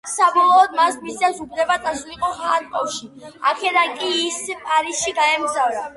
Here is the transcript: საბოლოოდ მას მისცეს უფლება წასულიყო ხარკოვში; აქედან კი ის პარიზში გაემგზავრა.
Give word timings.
საბოლოოდ 0.11 0.71
მას 0.77 0.95
მისცეს 1.01 1.41
უფლება 1.43 1.77
წასულიყო 1.83 2.31
ხარკოვში; 2.39 3.11
აქედან 3.53 3.95
კი 4.01 4.11
ის 4.27 4.43
პარიზში 4.67 5.19
გაემგზავრა. 5.21 5.87